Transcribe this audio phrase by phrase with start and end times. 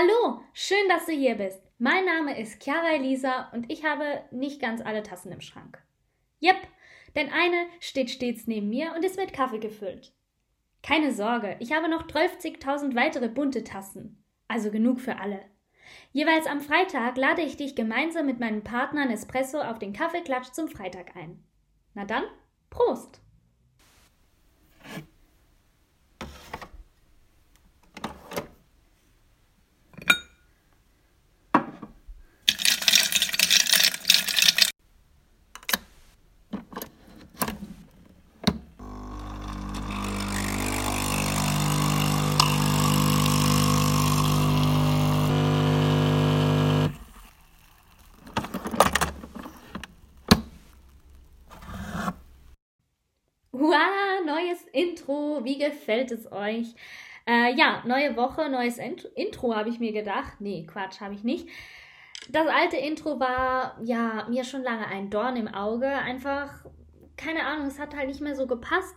[0.00, 1.60] Hallo, schön, dass du hier bist.
[1.78, 5.82] Mein Name ist Chiara Elisa und ich habe nicht ganz alle Tassen im Schrank.
[6.38, 6.54] Jep,
[7.16, 10.12] denn eine steht stets neben mir und ist mit Kaffee gefüllt.
[10.84, 14.22] Keine Sorge, ich habe noch 12.000 weitere bunte Tassen.
[14.46, 15.40] Also genug für alle.
[16.12, 20.68] Jeweils am Freitag lade ich dich gemeinsam mit meinen Partnern Espresso auf den Kaffeeklatsch zum
[20.68, 21.42] Freitag ein.
[21.94, 22.22] Na dann,
[22.70, 23.20] Prost!
[53.60, 54.64] Wow, neues
[55.08, 55.44] Intro.
[55.44, 56.74] Wie gefällt es euch?
[57.26, 60.40] Äh, ja, neue Woche, neues Int Intro habe ich mir gedacht.
[60.40, 61.48] Nee, Quatsch, habe ich nicht.
[62.30, 65.88] Das alte Intro war ja mir schon lange ein Dorn im Auge.
[65.88, 66.64] Einfach,
[67.16, 68.96] keine Ahnung, es hat halt nicht mehr so gepasst.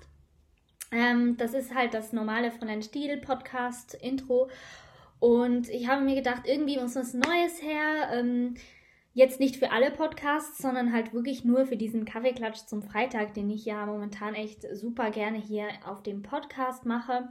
[0.91, 4.49] Ähm, das ist halt das normale von ein Stil Podcast Intro.
[5.19, 8.09] Und ich habe mir gedacht, irgendwie muss was Neues her.
[8.13, 8.55] Ähm,
[9.13, 13.49] Jetzt nicht für alle Podcasts, sondern halt wirklich nur für diesen Kaffeeklatsch zum Freitag, den
[13.49, 17.27] ich ja momentan echt super gerne hier auf dem Podcast mache.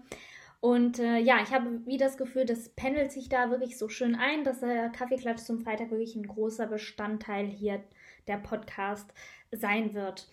[0.60, 4.14] Und äh, ja, ich habe wie das Gefühl, das pendelt sich da wirklich so schön
[4.14, 7.82] ein, dass der Kaffeeklatsch zum Freitag wirklich ein großer Bestandteil hier
[8.26, 9.10] der Podcast
[9.50, 10.28] sein wird.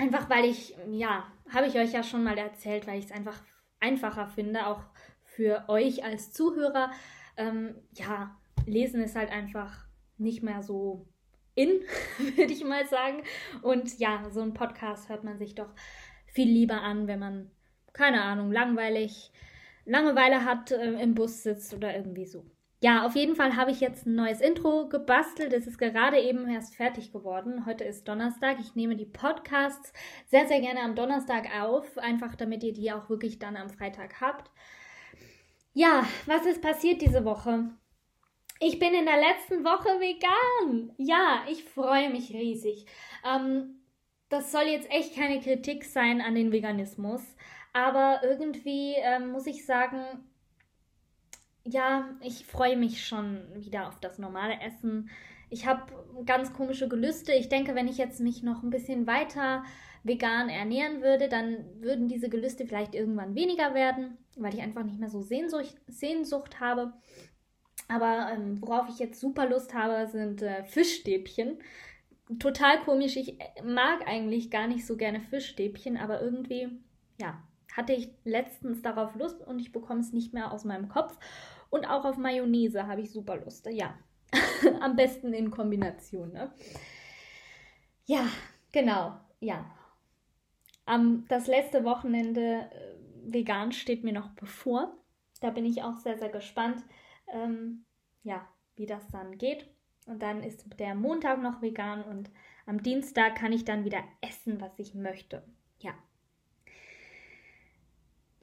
[0.00, 3.40] Einfach weil ich, ja, habe ich euch ja schon mal erzählt, weil ich es einfach
[3.78, 4.82] einfacher finde, auch
[5.22, 6.90] für euch als Zuhörer.
[7.36, 9.87] Ähm, ja, lesen ist halt einfach
[10.18, 11.06] nicht mehr so
[11.54, 11.82] in,
[12.36, 13.22] würde ich mal sagen.
[13.62, 15.70] Und ja, so ein Podcast hört man sich doch
[16.26, 17.50] viel lieber an, wenn man,
[17.92, 19.32] keine Ahnung, langweilig,
[19.84, 22.44] Langeweile hat, äh, im Bus sitzt oder irgendwie so.
[22.80, 25.52] Ja, auf jeden Fall habe ich jetzt ein neues Intro gebastelt.
[25.52, 27.66] Es ist gerade eben erst fertig geworden.
[27.66, 28.58] Heute ist Donnerstag.
[28.60, 29.92] Ich nehme die Podcasts
[30.26, 34.20] sehr, sehr gerne am Donnerstag auf, einfach damit ihr die auch wirklich dann am Freitag
[34.20, 34.52] habt.
[35.72, 37.70] Ja, was ist passiert diese Woche?
[38.60, 40.92] Ich bin in der letzten Woche vegan.
[40.96, 42.86] Ja, ich freue mich riesig.
[43.24, 43.80] Ähm,
[44.28, 47.22] das soll jetzt echt keine Kritik sein an den Veganismus,
[47.72, 50.02] aber irgendwie ähm, muss ich sagen,
[51.64, 55.08] ja, ich freue mich schon wieder auf das normale Essen.
[55.50, 55.92] Ich habe
[56.26, 57.32] ganz komische Gelüste.
[57.32, 59.64] Ich denke, wenn ich jetzt mich noch ein bisschen weiter
[60.02, 64.98] vegan ernähren würde, dann würden diese Gelüste vielleicht irgendwann weniger werden, weil ich einfach nicht
[64.98, 66.92] mehr so Sehnsucht, Sehnsucht habe.
[67.88, 71.58] Aber ähm, worauf ich jetzt super Lust habe, sind äh, Fischstäbchen.
[72.38, 73.16] Total komisch.
[73.16, 76.68] Ich äh, mag eigentlich gar nicht so gerne Fischstäbchen, aber irgendwie,
[77.18, 77.42] ja,
[77.74, 81.18] hatte ich letztens darauf Lust und ich bekomme es nicht mehr aus meinem Kopf.
[81.70, 83.66] Und auch auf Mayonnaise habe ich super Lust.
[83.70, 83.94] Ja,
[84.80, 86.32] am besten in Kombination.
[86.32, 86.52] Ne?
[88.04, 88.26] Ja,
[88.70, 89.18] genau.
[89.40, 89.64] Ja.
[90.86, 94.94] Um, das letzte Wochenende äh, vegan steht mir noch bevor.
[95.40, 96.82] Da bin ich auch sehr, sehr gespannt
[97.32, 97.84] ähm,
[98.22, 98.46] ja,
[98.76, 99.68] wie das dann geht.
[100.06, 102.30] Und dann ist der Montag noch vegan und
[102.66, 105.42] am Dienstag kann ich dann wieder essen, was ich möchte.
[105.80, 105.92] Ja.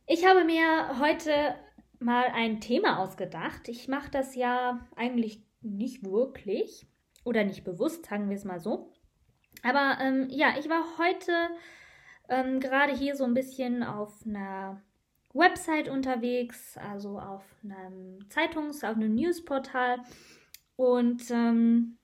[0.06, 1.56] Ich habe mir heute
[2.00, 3.68] mal ein Thema ausgedacht.
[3.68, 6.88] Ich mache das ja eigentlich nicht wirklich
[7.24, 8.92] oder nicht bewusst, sagen wir es mal so.
[9.64, 11.32] Aber ähm, ja, ich war heute
[12.30, 14.82] ähm, gerade hier so ein bisschen auf einer
[15.36, 20.00] Website unterwegs, also auf einem Zeitungs-, auf einem Newsportal.
[20.78, 21.98] Und ähm,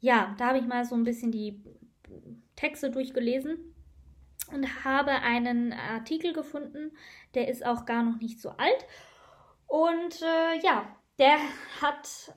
[0.00, 1.62] ja, da habe ich mal so ein bisschen die
[2.56, 3.74] Texte durchgelesen
[4.52, 6.92] und habe einen Artikel gefunden,
[7.34, 8.86] der ist auch gar noch nicht so alt.
[9.66, 11.38] Und äh, ja, der
[11.80, 12.34] hat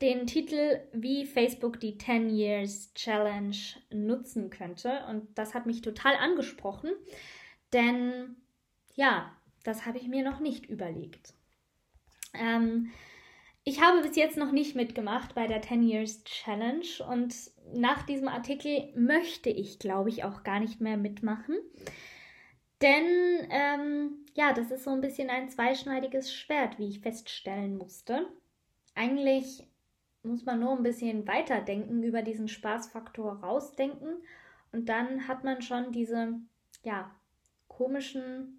[0.00, 3.56] den Titel, wie Facebook die 10 Years Challenge
[3.90, 5.04] nutzen könnte.
[5.08, 6.90] Und das hat mich total angesprochen,
[7.72, 8.36] denn
[8.98, 9.30] ja,
[9.62, 11.32] das habe ich mir noch nicht überlegt.
[12.34, 12.90] Ähm,
[13.62, 17.32] ich habe bis jetzt noch nicht mitgemacht bei der 10 Years Challenge und
[17.72, 21.54] nach diesem Artikel möchte ich, glaube ich, auch gar nicht mehr mitmachen.
[22.82, 23.06] Denn
[23.50, 28.26] ähm, ja, das ist so ein bisschen ein zweischneidiges Schwert, wie ich feststellen musste.
[28.96, 29.62] Eigentlich
[30.24, 34.16] muss man nur ein bisschen weiterdenken, über diesen Spaßfaktor rausdenken
[34.72, 36.40] und dann hat man schon diese
[36.82, 37.14] ja,
[37.68, 38.57] komischen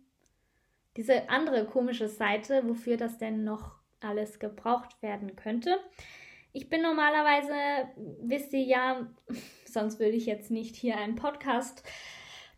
[0.99, 5.77] diese andere komische Seite, wofür das denn noch alles gebraucht werden könnte.
[6.51, 7.89] Ich bin normalerweise,
[8.21, 9.07] wisst ihr ja,
[9.65, 11.83] sonst würde ich jetzt nicht hier einen Podcast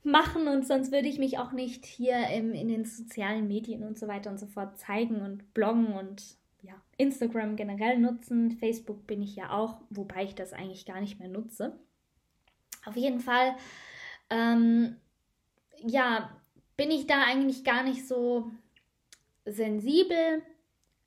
[0.01, 3.99] machen und sonst würde ich mich auch nicht hier im, in den sozialen Medien und
[3.99, 6.23] so weiter und so fort zeigen und bloggen und
[6.63, 8.49] ja, Instagram generell nutzen.
[8.49, 11.77] Facebook bin ich ja auch, wobei ich das eigentlich gar nicht mehr nutze.
[12.85, 13.55] Auf jeden Fall,
[14.31, 14.95] ähm,
[15.85, 16.40] ja,
[16.81, 18.49] bin ich da eigentlich gar nicht so
[19.45, 20.41] sensibel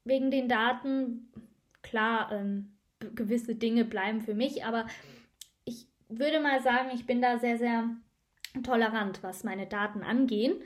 [0.05, 1.33] wegen den Daten.
[1.83, 2.77] Klar, ähm,
[3.17, 4.87] gewisse Dinge bleiben für mich, aber
[5.65, 7.89] ich würde mal sagen, ich bin da sehr, sehr
[8.63, 10.63] tolerant, was meine Daten angehen.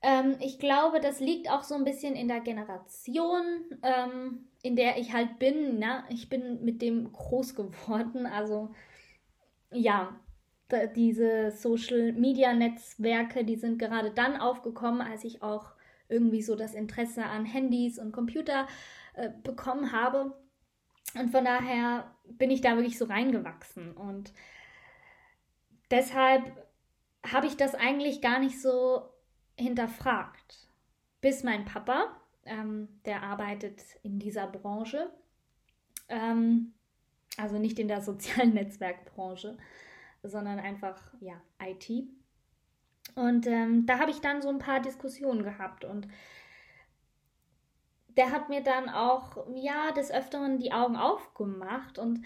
[0.00, 3.44] Ähm, ich glaube, das liegt auch so ein bisschen in der Generation,
[3.82, 5.78] ähm, in der ich halt bin.
[5.78, 6.04] Na?
[6.08, 8.24] Ich bin mit dem groß geworden.
[8.24, 8.70] Also
[9.70, 10.18] ja,
[10.94, 15.72] diese Social-Media-Netzwerke, die sind gerade dann aufgekommen, als ich auch
[16.08, 18.66] irgendwie so das Interesse an Handys und Computer
[19.14, 20.34] äh, bekommen habe.
[21.14, 23.92] Und von daher bin ich da wirklich so reingewachsen.
[23.96, 24.32] Und
[25.90, 26.44] deshalb
[27.26, 29.02] habe ich das eigentlich gar nicht so
[29.56, 30.68] hinterfragt.
[31.20, 35.10] Bis mein Papa, ähm, der arbeitet in dieser Branche,
[36.08, 36.74] ähm,
[37.36, 39.58] also nicht in der sozialen Netzwerkbranche,
[40.22, 41.90] sondern einfach ja IT.
[43.14, 46.06] Und ähm, da habe ich dann so ein paar Diskussionen gehabt und
[48.16, 52.22] der hat mir dann auch ja des Öfteren die Augen aufgemacht und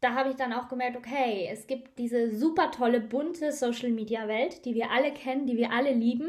[0.00, 4.74] da habe ich dann auch gemerkt, okay, es gibt diese super tolle, bunte Social-Media-Welt, die
[4.74, 6.28] wir alle kennen, die wir alle lieben.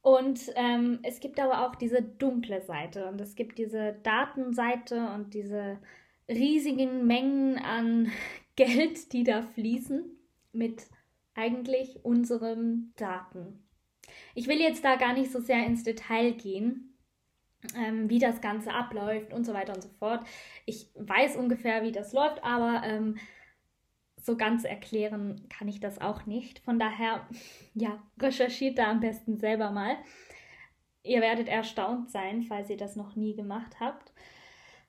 [0.00, 5.34] Und ähm, es gibt aber auch diese dunkle Seite und es gibt diese Datenseite und
[5.34, 5.78] diese
[6.28, 8.10] riesigen Mengen an
[8.56, 10.04] Geld, die da fließen
[10.52, 10.86] mit
[11.34, 13.64] eigentlich unseren Daten.
[14.34, 16.96] Ich will jetzt da gar nicht so sehr ins Detail gehen,
[17.76, 20.24] ähm, wie das Ganze abläuft und so weiter und so fort.
[20.66, 23.16] Ich weiß ungefähr, wie das läuft, aber ähm,
[24.20, 26.60] so ganz erklären kann ich das auch nicht.
[26.60, 27.26] Von daher,
[27.74, 29.96] ja, recherchiert da am besten selber mal.
[31.02, 34.12] Ihr werdet erstaunt sein, falls ihr das noch nie gemacht habt.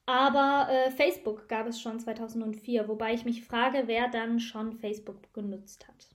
[0.07, 5.33] Aber äh, Facebook gab es schon 2004, wobei ich mich frage, wer dann schon Facebook
[5.33, 6.09] genutzt hat.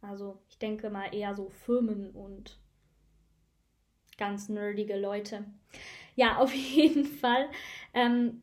[0.00, 2.58] Also ich denke mal eher so Firmen und
[4.16, 5.44] ganz nerdige Leute.
[6.16, 7.50] Ja, auf jeden Fall
[7.92, 8.40] ähm,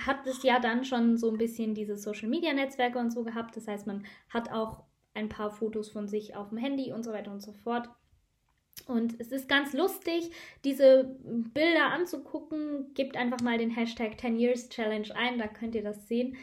[0.00, 3.56] hat es ja dann schon so ein bisschen diese Social-Media-Netzwerke und so gehabt.
[3.56, 4.84] Das heißt, man hat auch
[5.14, 7.88] ein paar Fotos von sich auf dem Handy und so weiter und so fort.
[8.86, 10.30] Und es ist ganz lustig,
[10.64, 12.92] diese Bilder anzugucken.
[12.94, 16.36] Gebt einfach mal den Hashtag 10 Years Challenge ein, da könnt ihr das sehen.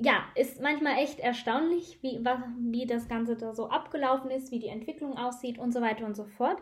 [0.00, 2.20] Ja, ist manchmal echt erstaunlich, wie,
[2.60, 6.14] wie das Ganze da so abgelaufen ist, wie die Entwicklung aussieht und so weiter und
[6.14, 6.58] so fort.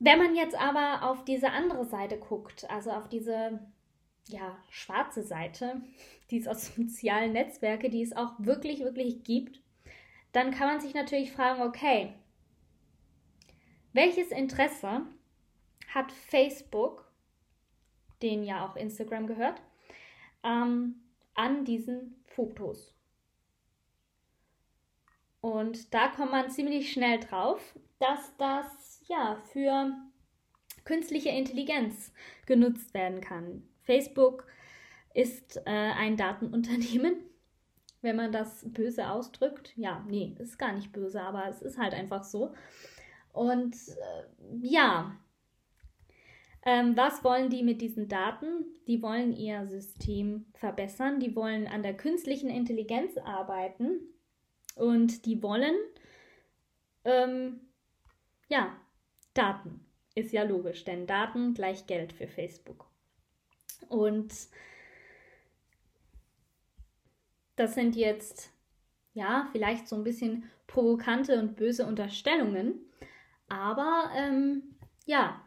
[0.00, 3.60] Wenn man jetzt aber auf diese andere Seite guckt, also auf diese
[4.28, 5.82] ja, schwarze Seite,
[6.30, 9.60] dieser sozialen Netzwerke, die es auch wirklich, wirklich gibt,
[10.32, 12.14] dann kann man sich natürlich fragen, okay,
[13.92, 15.02] welches Interesse
[15.88, 17.08] hat Facebook,
[18.22, 19.62] den ja auch Instagram gehört,
[20.42, 20.96] ähm,
[21.34, 22.94] an diesen Fotos?
[25.40, 27.60] Und da kommt man ziemlich schnell drauf,
[28.00, 29.92] dass das ja für
[30.84, 32.12] künstliche Intelligenz
[32.46, 33.62] genutzt werden kann.
[33.84, 34.46] Facebook
[35.14, 37.16] ist äh, ein Datenunternehmen,
[38.02, 39.72] wenn man das böse ausdrückt.
[39.76, 42.52] Ja, nee, ist gar nicht böse, aber es ist halt einfach so.
[43.32, 45.16] Und äh, ja,
[46.66, 48.64] ähm, was wollen die mit diesen Daten?
[48.86, 54.00] Die wollen ihr System verbessern, die wollen an der künstlichen Intelligenz arbeiten
[54.76, 55.76] und die wollen,
[57.04, 57.60] ähm,
[58.48, 58.74] ja,
[59.34, 59.80] Daten.
[60.14, 62.88] Ist ja logisch, denn Daten gleich Geld für Facebook.
[63.88, 64.32] Und
[67.56, 68.50] das sind jetzt,
[69.12, 72.80] ja, vielleicht so ein bisschen provokante und böse Unterstellungen.
[73.48, 74.76] Aber ähm,
[75.06, 75.40] ja,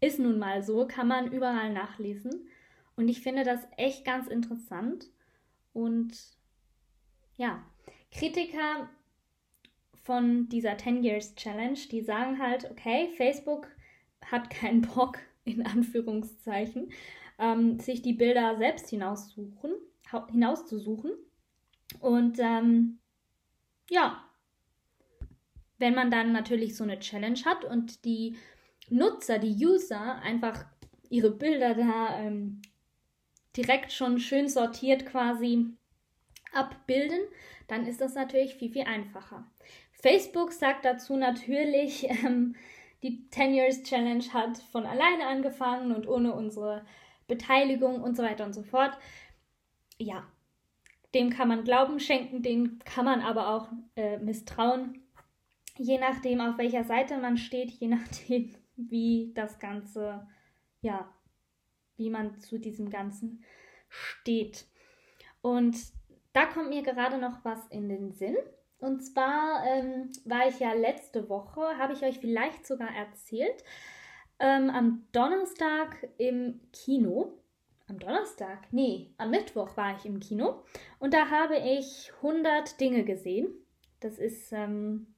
[0.00, 2.48] ist nun mal so, kann man überall nachlesen.
[2.96, 5.06] Und ich finde das echt ganz interessant.
[5.72, 6.18] Und
[7.36, 7.64] ja,
[8.10, 8.88] Kritiker
[10.02, 13.68] von dieser 10 Years Challenge, die sagen halt, okay, Facebook
[14.24, 15.18] hat keinen Bock,
[15.56, 16.92] in Anführungszeichen,
[17.38, 19.72] ähm, sich die Bilder selbst hinaussuchen,
[20.30, 21.12] hinauszusuchen.
[22.00, 22.98] Und ähm,
[23.88, 24.24] ja,
[25.78, 28.36] wenn man dann natürlich so eine Challenge hat und die
[28.90, 30.64] Nutzer, die User einfach
[31.08, 32.60] ihre Bilder da ähm,
[33.56, 35.66] direkt schon schön sortiert quasi
[36.52, 37.20] abbilden,
[37.68, 39.50] dann ist das natürlich viel, viel einfacher.
[39.92, 42.56] Facebook sagt dazu natürlich, ähm,
[43.02, 46.84] die 10 Years Challenge hat von alleine angefangen und ohne unsere
[47.26, 48.96] Beteiligung und so weiter und so fort.
[49.98, 50.26] Ja,
[51.14, 55.02] dem kann man Glauben schenken, dem kann man aber auch äh, misstrauen.
[55.76, 60.26] Je nachdem, auf welcher Seite man steht, je nachdem, wie das Ganze,
[60.80, 61.12] ja,
[61.96, 63.44] wie man zu diesem Ganzen
[63.88, 64.66] steht.
[65.42, 65.76] Und
[66.32, 68.36] da kommt mir gerade noch was in den Sinn.
[68.80, 73.62] Und zwar ähm, war ich ja letzte Woche, habe ich euch vielleicht sogar erzählt,
[74.38, 77.34] ähm, am Donnerstag im Kino.
[77.88, 78.72] Am Donnerstag?
[78.72, 80.62] Nee, am Mittwoch war ich im Kino.
[80.98, 83.48] Und da habe ich 100 Dinge gesehen.
[84.00, 85.14] Das ist ähm,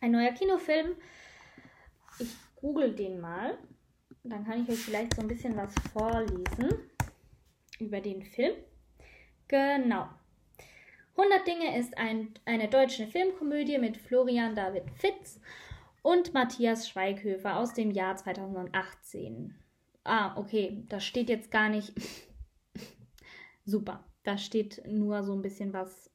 [0.00, 0.94] ein neuer Kinofilm.
[2.20, 3.58] Ich google den mal.
[4.22, 6.90] Dann kann ich euch vielleicht so ein bisschen was vorlesen
[7.80, 8.54] über den Film.
[9.48, 10.08] Genau.
[11.16, 15.40] 100 Dinge ist ein, eine deutsche Filmkomödie mit Florian David Fitz
[16.02, 19.54] und Matthias Schweighöfer aus dem Jahr 2018.
[20.04, 21.94] Ah, okay, das steht jetzt gar nicht.
[23.64, 26.10] Super, da steht nur so ein bisschen was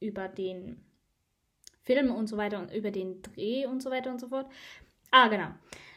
[0.00, 0.84] über den
[1.82, 4.50] Film und so weiter und über den Dreh und so weiter und so fort.
[5.10, 5.48] Ah, genau.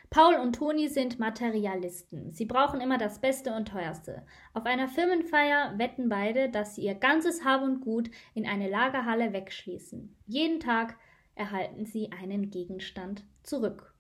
[0.10, 2.32] Paul und Toni sind Materialisten.
[2.32, 4.26] Sie brauchen immer das Beste und Teuerste.
[4.54, 9.34] Auf einer Firmenfeier wetten beide, dass sie ihr ganzes Hab und Gut in eine Lagerhalle
[9.34, 10.16] wegschließen.
[10.26, 10.98] Jeden Tag
[11.36, 13.94] erhalten sie einen Gegenstand zurück.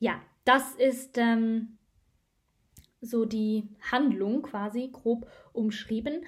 [0.00, 1.78] Ja, das ist ähm,
[3.00, 6.24] so die Handlung quasi grob umschrieben.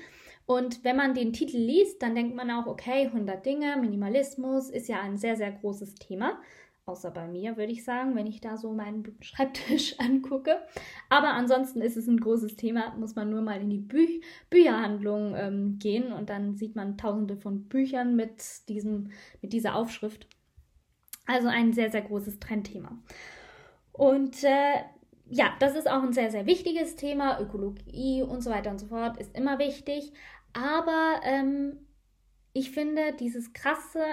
[0.46, 4.88] Und wenn man den Titel liest, dann denkt man auch, okay, 100 Dinge, Minimalismus ist
[4.88, 6.40] ja ein sehr, sehr großes Thema.
[6.90, 10.58] Außer bei mir, würde ich sagen, wenn ich da so meinen Schreibtisch angucke.
[11.08, 14.20] Aber ansonsten ist es ein großes Thema, muss man nur mal in die Bü
[14.50, 20.26] Bücherhandlung ähm, gehen und dann sieht man tausende von Büchern mit, diesem, mit dieser Aufschrift.
[21.26, 22.98] Also ein sehr, sehr großes Trendthema.
[23.92, 24.80] Und äh,
[25.28, 27.40] ja, das ist auch ein sehr, sehr wichtiges Thema.
[27.40, 30.12] Ökologie und so weiter und so fort ist immer wichtig.
[30.54, 31.86] Aber ähm,
[32.52, 34.04] ich finde, dieses krasse,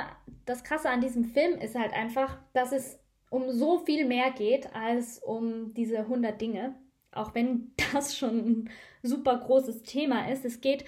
[0.45, 4.73] das krasse an diesem Film ist halt einfach, dass es um so viel mehr geht
[4.75, 6.75] als um diese 100 Dinge.
[7.11, 8.69] Auch wenn das schon ein
[9.03, 10.45] super großes Thema ist.
[10.45, 10.85] Es geht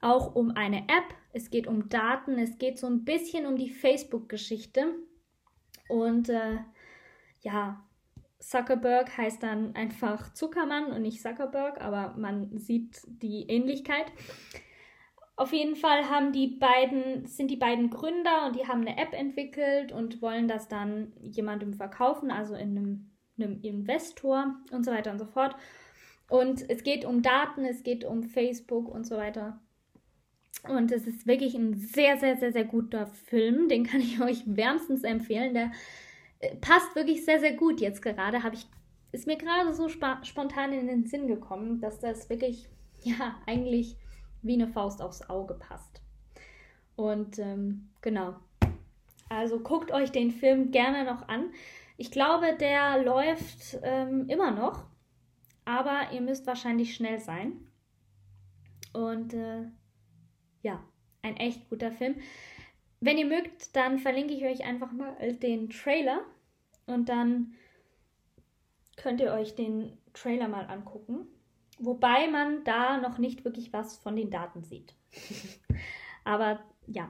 [0.00, 3.70] auch um eine App, es geht um Daten, es geht so ein bisschen um die
[3.70, 4.94] Facebook-Geschichte.
[5.88, 6.58] Und äh,
[7.40, 7.84] ja,
[8.38, 14.06] Zuckerberg heißt dann einfach Zuckermann und nicht Zuckerberg, aber man sieht die Ähnlichkeit.
[15.38, 19.12] Auf jeden Fall haben die beiden, sind die beiden Gründer und die haben eine App
[19.12, 25.12] entwickelt und wollen das dann jemandem verkaufen, also in einem, einem Investor und so weiter
[25.12, 25.54] und so fort.
[26.28, 29.60] Und es geht um Daten, es geht um Facebook und so weiter.
[30.68, 33.68] Und es ist wirklich ein sehr, sehr, sehr, sehr guter Film.
[33.68, 35.54] Den kann ich euch wärmstens empfehlen.
[35.54, 35.70] Der
[36.40, 38.42] äh, passt wirklich sehr, sehr gut jetzt gerade.
[38.42, 38.66] Habe ich,
[39.12, 42.68] ist mir gerade so spontan in den Sinn gekommen, dass das wirklich,
[43.04, 43.94] ja, eigentlich
[44.42, 46.00] wie eine Faust aufs Auge passt.
[46.96, 48.36] Und ähm, genau.
[49.28, 51.50] Also guckt euch den Film gerne noch an.
[51.96, 54.84] Ich glaube, der läuft ähm, immer noch,
[55.64, 57.52] aber ihr müsst wahrscheinlich schnell sein.
[58.92, 59.64] Und äh,
[60.62, 60.82] ja,
[61.22, 62.16] ein echt guter Film.
[63.00, 66.20] Wenn ihr mögt, dann verlinke ich euch einfach mal den Trailer
[66.86, 67.54] und dann
[68.96, 71.26] könnt ihr euch den Trailer mal angucken.
[71.78, 74.94] Wobei man da noch nicht wirklich was von den Daten sieht.
[76.24, 77.08] Aber ja.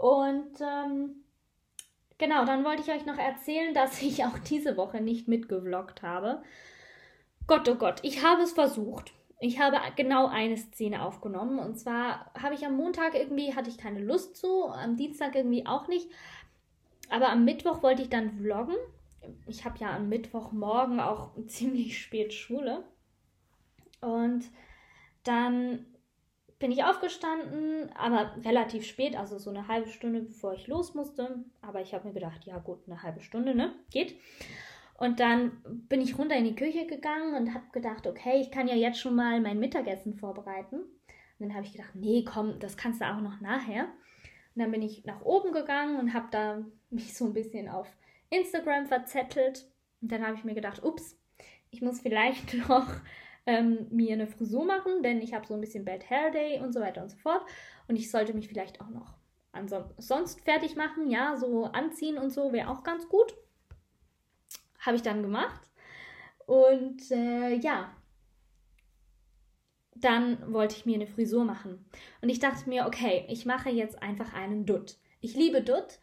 [0.00, 1.24] Und ähm,
[2.18, 6.42] genau, dann wollte ich euch noch erzählen, dass ich auch diese Woche nicht mitgevloggt habe.
[7.46, 9.12] Gott, oh Gott, ich habe es versucht.
[9.40, 11.58] Ich habe genau eine Szene aufgenommen.
[11.58, 15.66] Und zwar habe ich am Montag irgendwie, hatte ich keine Lust zu, am Dienstag irgendwie
[15.66, 16.08] auch nicht.
[17.10, 18.76] Aber am Mittwoch wollte ich dann vloggen.
[19.46, 22.84] Ich habe ja am Mittwochmorgen auch ziemlich spät Schule.
[24.04, 24.44] Und
[25.24, 25.86] dann
[26.58, 31.44] bin ich aufgestanden, aber relativ spät, also so eine halbe Stunde bevor ich los musste.
[31.62, 33.74] Aber ich habe mir gedacht, ja gut, eine halbe Stunde, ne?
[33.90, 34.14] Geht.
[34.96, 38.68] Und dann bin ich runter in die Küche gegangen und habe gedacht, okay, ich kann
[38.68, 40.76] ja jetzt schon mal mein Mittagessen vorbereiten.
[40.76, 43.84] Und dann habe ich gedacht, nee, komm, das kannst du auch noch nachher.
[44.54, 47.88] Und dann bin ich nach oben gegangen und habe da mich so ein bisschen auf
[48.30, 49.66] Instagram verzettelt.
[50.00, 51.18] Und dann habe ich mir gedacht, ups,
[51.70, 52.86] ich muss vielleicht noch
[53.46, 56.72] ähm, mir eine Frisur machen, denn ich habe so ein bisschen Bad Hair Day und
[56.72, 57.42] so weiter und so fort.
[57.88, 59.14] Und ich sollte mich vielleicht auch noch
[59.98, 61.08] sonst fertig machen.
[61.08, 63.34] Ja, so anziehen und so wäre auch ganz gut.
[64.80, 65.60] Habe ich dann gemacht.
[66.46, 67.94] Und äh, ja,
[69.94, 71.84] dann wollte ich mir eine Frisur machen.
[72.20, 74.98] Und ich dachte mir, okay, ich mache jetzt einfach einen Dutt.
[75.20, 76.00] Ich liebe Dutt.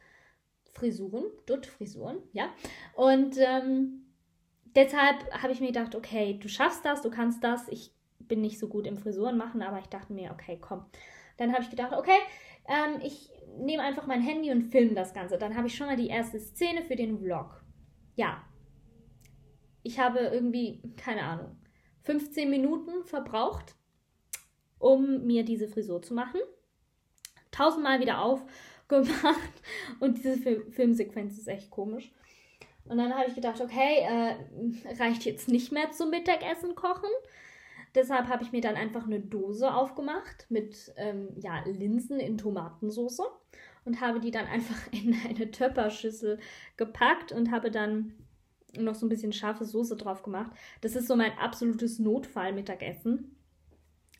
[0.73, 2.49] Frisuren, Dutt-Frisuren, ja.
[2.95, 4.00] Und ähm,
[4.75, 7.67] deshalb habe ich mir gedacht, okay, du schaffst das, du kannst das.
[7.69, 10.85] Ich bin nicht so gut im Frisuren machen, aber ich dachte mir, okay, komm.
[11.37, 12.17] Dann habe ich gedacht, okay,
[12.67, 15.37] ähm, ich nehme einfach mein Handy und filme das Ganze.
[15.37, 17.63] Dann habe ich schon mal die erste Szene für den Vlog.
[18.15, 18.43] Ja,
[19.83, 21.57] ich habe irgendwie, keine Ahnung,
[22.03, 23.75] 15 Minuten verbraucht,
[24.79, 26.39] um mir diese Frisur zu machen.
[27.51, 29.61] Tausendmal wieder aufgemacht
[29.99, 30.37] und diese
[30.71, 32.11] Filmsequenz ist echt komisch.
[32.85, 37.09] Und dann habe ich gedacht, okay, äh, reicht jetzt nicht mehr zum Mittagessen kochen.
[37.93, 43.21] Deshalb habe ich mir dann einfach eine Dose aufgemacht mit ähm, ja, Linsen in Tomatensauce
[43.83, 46.39] und habe die dann einfach in eine Töpperschüssel
[46.77, 48.13] gepackt und habe dann
[48.77, 50.51] noch so ein bisschen scharfe Soße drauf gemacht.
[50.79, 53.35] Das ist so mein absolutes Notfall-Mittagessen.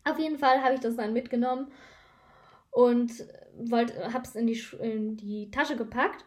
[0.04, 1.72] Auf jeden Fall habe ich das dann mitgenommen
[2.72, 3.12] und
[4.14, 6.26] habe es in die, in die Tasche gepackt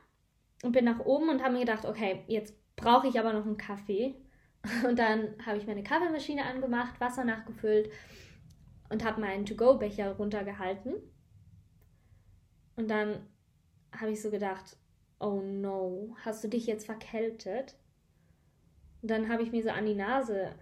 [0.65, 3.59] und bin nach oben und habe mir gedacht, okay, jetzt brauche ich aber noch einen
[3.59, 4.15] Kaffee.
[4.89, 7.91] Und dann habe ich meine Kaffeemaschine angemacht, Wasser nachgefüllt
[8.89, 10.95] und habe meinen To-Go-Becher runtergehalten.
[12.77, 13.27] Und dann
[13.93, 14.79] habe ich so gedacht,
[15.21, 17.75] oh no, hast du dich jetzt verkältet?
[19.03, 20.55] Und dann habe ich mir so an die Nase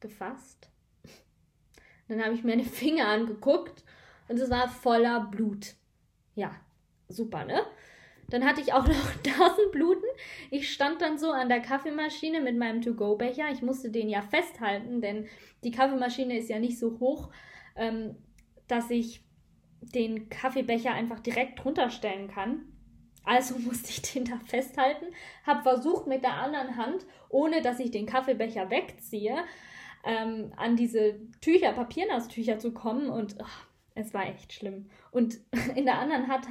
[0.00, 0.68] gefasst.
[2.08, 3.84] Dann habe ich meine Finger angeguckt
[4.26, 5.74] und es war voller Blut.
[6.34, 6.52] Ja,
[7.08, 7.62] super, ne?
[8.30, 10.08] Dann hatte ich auch noch Nasenbluten.
[10.50, 13.50] Ich stand dann so an der Kaffeemaschine mit meinem To-Go-Becher.
[13.52, 15.26] Ich musste den ja festhalten, denn
[15.64, 17.30] die Kaffeemaschine ist ja nicht so hoch,
[17.76, 18.16] ähm,
[18.68, 19.22] dass ich
[19.80, 22.62] den Kaffeebecher einfach direkt runterstellen kann.
[23.24, 25.06] Also musste ich den da festhalten,
[25.46, 29.44] habe versucht mit der anderen Hand, ohne dass ich den Kaffeebecher wegziehe,
[30.04, 34.88] ähm, an diese Tücher, Papiernastücher zu kommen und oh, es war echt schlimm.
[35.10, 35.38] Und
[35.74, 36.46] in der anderen Hand,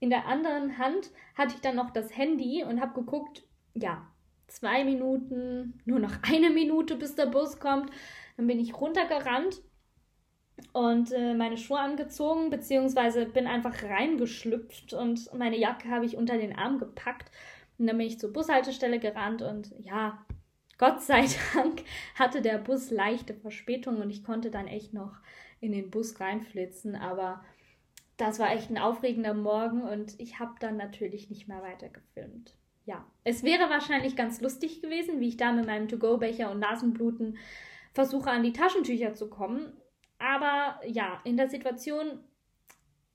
[0.00, 4.06] in der anderen Hand hatte ich dann noch das Handy und habe geguckt, ja,
[4.48, 7.90] zwei Minuten, nur noch eine Minute, bis der Bus kommt.
[8.36, 9.62] Dann bin ich runtergerannt
[10.72, 16.36] und äh, meine Schuhe angezogen, beziehungsweise bin einfach reingeschlüpft und meine Jacke habe ich unter
[16.36, 17.30] den Arm gepackt.
[17.78, 20.24] Und dann bin ich zur Bushaltestelle gerannt und ja,
[20.78, 21.82] Gott sei Dank
[22.14, 25.14] hatte der Bus leichte Verspätung und ich konnte dann echt noch
[25.60, 27.42] in den Bus reinflitzen, aber
[28.20, 32.54] das war echt ein aufregender Morgen und ich habe dann natürlich nicht mehr weiter gefilmt.
[32.84, 37.38] Ja, es wäre wahrscheinlich ganz lustig gewesen, wie ich da mit meinem To-Go-Becher und Nasenbluten
[37.92, 39.72] versuche an die Taschentücher zu kommen.
[40.18, 42.20] Aber ja, in der Situation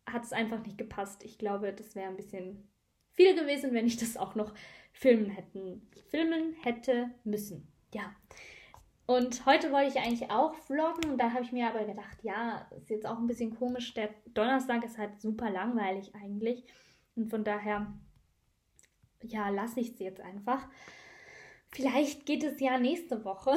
[0.06, 1.24] hat es einfach nicht gepasst.
[1.24, 2.68] Ich glaube, das wäre ein bisschen
[3.14, 4.54] viel gewesen, wenn ich das auch noch
[4.92, 7.72] filmen hätten, filmen hätte müssen.
[7.94, 8.16] Ja.
[9.08, 12.90] Und heute wollte ich eigentlich auch vloggen da habe ich mir aber gedacht, ja, ist
[12.90, 13.94] jetzt auch ein bisschen komisch.
[13.94, 16.66] Der Donnerstag ist halt super langweilig eigentlich.
[17.16, 17.94] Und von daher,
[19.22, 20.68] ja, lasse ich es jetzt einfach.
[21.72, 23.56] Vielleicht geht es ja nächste Woche.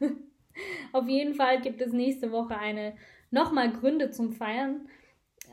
[0.92, 2.96] Auf jeden Fall gibt es nächste Woche eine
[3.30, 4.88] nochmal Gründe zum Feiern.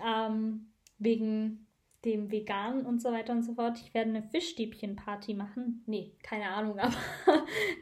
[0.05, 1.62] Ähm, wegen
[2.05, 3.79] dem Vegan und so weiter und so fort.
[3.79, 5.83] Ich werde eine Fischstäbchen-Party machen.
[5.85, 6.93] Nee, keine Ahnung, aber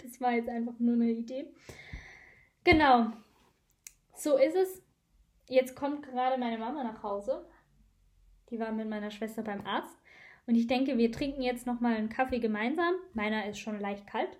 [0.03, 1.47] das war jetzt einfach nur eine Idee.
[2.63, 3.12] Genau.
[4.15, 4.84] So ist es.
[5.49, 7.45] Jetzt kommt gerade meine Mama nach Hause.
[8.49, 9.97] Die war mit meiner Schwester beim Arzt.
[10.45, 12.93] Und ich denke, wir trinken jetzt nochmal einen Kaffee gemeinsam.
[13.13, 14.38] Meiner ist schon leicht kalt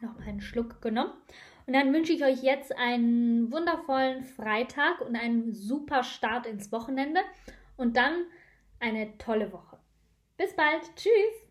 [0.00, 1.12] noch einen Schluck genommen.
[1.66, 7.20] Und dann wünsche ich euch jetzt einen wundervollen Freitag und einen super Start ins Wochenende
[7.76, 8.26] und dann
[8.78, 9.78] eine tolle Woche.
[10.36, 10.82] Bis bald.
[10.96, 11.45] Tschüss.